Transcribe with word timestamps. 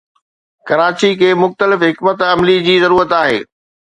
ڪراچي 0.67 1.09
کي 1.19 1.29
مختلف 1.43 1.79
حڪمت 1.89 2.17
عملي 2.31 2.57
جي 2.69 2.73
ضرورت 2.85 3.11
آهي. 3.21 3.37